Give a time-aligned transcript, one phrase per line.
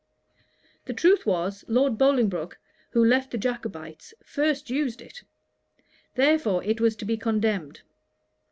[0.85, 2.57] The truth was Lord Bolingbroke,
[2.89, 5.21] who left the Jacobites, first used it;
[6.15, 7.81] therefore, it was to be condemned.